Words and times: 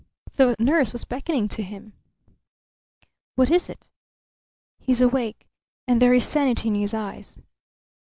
The 0.33 0.55
nurse 0.57 0.93
was 0.93 1.03
beckoning 1.03 1.47
to 1.49 1.61
him. 1.61 1.93
"What 3.35 3.51
is 3.51 3.69
it?" 3.69 3.91
"He's 4.79 4.99
awake, 4.99 5.45
and 5.87 6.01
there 6.01 6.15
is 6.15 6.25
sanity 6.27 6.69
in 6.69 6.73
his 6.73 6.95
eyes." 6.95 7.37